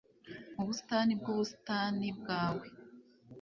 mu 0.55 0.63
busitani 0.67 1.11
bwubusitani 1.19 2.07
bwawe 2.19 2.65